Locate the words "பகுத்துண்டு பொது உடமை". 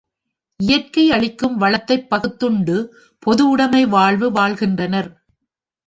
2.09-3.85